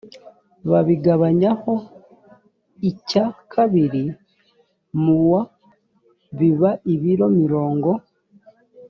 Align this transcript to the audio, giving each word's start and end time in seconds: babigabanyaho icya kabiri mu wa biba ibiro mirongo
babigabanyaho 0.69 1.73
icya 2.89 3.25
kabiri 3.53 4.03
mu 5.03 5.15
wa 5.31 5.41
biba 6.37 6.71
ibiro 6.93 7.27
mirongo 7.39 7.89